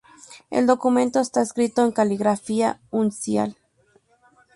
El 0.49 0.65
documento 0.65 1.19
está 1.19 1.43
escrito 1.43 1.83
en 1.85 1.91
caligrafía 1.91 2.81
uncial. 2.89 3.55